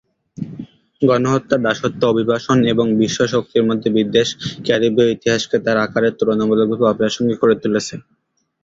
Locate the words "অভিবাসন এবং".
2.05-2.85